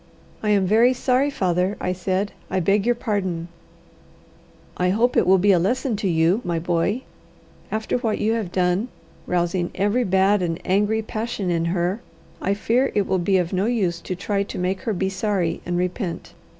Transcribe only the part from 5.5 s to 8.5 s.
a lesson to you, my boy. After what you